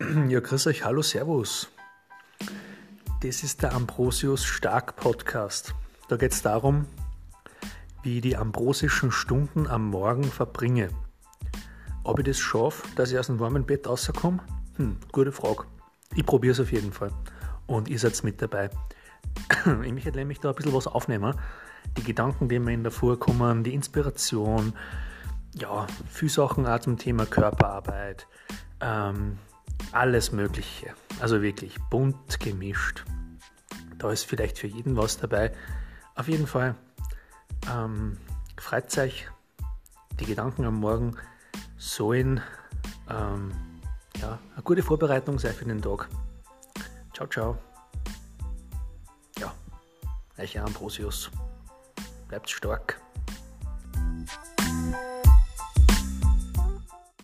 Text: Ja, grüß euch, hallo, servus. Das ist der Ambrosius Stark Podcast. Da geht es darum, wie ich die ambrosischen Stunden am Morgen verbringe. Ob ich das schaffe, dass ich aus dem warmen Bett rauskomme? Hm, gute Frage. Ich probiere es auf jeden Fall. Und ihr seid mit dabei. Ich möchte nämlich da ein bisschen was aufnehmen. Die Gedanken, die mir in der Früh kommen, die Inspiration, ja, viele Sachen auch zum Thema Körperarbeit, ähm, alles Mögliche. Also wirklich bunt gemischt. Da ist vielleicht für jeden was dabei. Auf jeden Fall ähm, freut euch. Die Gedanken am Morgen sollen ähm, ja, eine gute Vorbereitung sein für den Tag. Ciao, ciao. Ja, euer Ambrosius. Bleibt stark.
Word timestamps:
Ja, 0.28 0.40
grüß 0.40 0.66
euch, 0.66 0.84
hallo, 0.84 1.02
servus. 1.02 1.68
Das 3.22 3.42
ist 3.44 3.62
der 3.62 3.74
Ambrosius 3.74 4.44
Stark 4.44 4.96
Podcast. 4.96 5.74
Da 6.08 6.16
geht 6.16 6.32
es 6.32 6.42
darum, 6.42 6.86
wie 8.02 8.16
ich 8.16 8.22
die 8.22 8.36
ambrosischen 8.36 9.12
Stunden 9.12 9.68
am 9.68 9.88
Morgen 9.90 10.24
verbringe. 10.24 10.88
Ob 12.02 12.18
ich 12.18 12.24
das 12.24 12.38
schaffe, 12.38 12.88
dass 12.96 13.12
ich 13.12 13.18
aus 13.18 13.28
dem 13.28 13.38
warmen 13.38 13.64
Bett 13.64 13.86
rauskomme? 13.86 14.40
Hm, 14.76 14.96
gute 15.12 15.30
Frage. 15.30 15.64
Ich 16.16 16.26
probiere 16.26 16.52
es 16.52 16.60
auf 16.60 16.72
jeden 16.72 16.92
Fall. 16.92 17.12
Und 17.66 17.88
ihr 17.88 17.98
seid 17.98 18.22
mit 18.24 18.42
dabei. 18.42 18.70
Ich 19.84 19.92
möchte 19.92 20.10
nämlich 20.10 20.40
da 20.40 20.50
ein 20.50 20.54
bisschen 20.56 20.74
was 20.74 20.86
aufnehmen. 20.88 21.34
Die 21.96 22.02
Gedanken, 22.02 22.48
die 22.48 22.58
mir 22.58 22.72
in 22.72 22.82
der 22.82 22.92
Früh 22.92 23.16
kommen, 23.16 23.62
die 23.62 23.74
Inspiration, 23.74 24.72
ja, 25.54 25.86
viele 26.08 26.30
Sachen 26.30 26.66
auch 26.66 26.80
zum 26.80 26.98
Thema 26.98 27.26
Körperarbeit, 27.26 28.26
ähm, 28.80 29.38
alles 29.92 30.32
Mögliche. 30.32 30.94
Also 31.20 31.42
wirklich 31.42 31.78
bunt 31.90 32.40
gemischt. 32.40 33.04
Da 33.98 34.10
ist 34.10 34.24
vielleicht 34.24 34.58
für 34.58 34.66
jeden 34.66 34.96
was 34.96 35.18
dabei. 35.18 35.52
Auf 36.14 36.28
jeden 36.28 36.46
Fall 36.46 36.74
ähm, 37.70 38.18
freut 38.58 38.96
euch. 38.98 39.28
Die 40.20 40.26
Gedanken 40.26 40.64
am 40.64 40.76
Morgen 40.76 41.16
sollen 41.76 42.40
ähm, 43.08 43.52
ja, 44.20 44.38
eine 44.54 44.62
gute 44.62 44.82
Vorbereitung 44.82 45.38
sein 45.38 45.54
für 45.54 45.64
den 45.64 45.82
Tag. 45.82 46.08
Ciao, 47.12 47.26
ciao. 47.28 47.58
Ja, 49.38 49.52
euer 50.38 50.64
Ambrosius. 50.64 51.30
Bleibt 52.28 52.50
stark. 52.50 53.03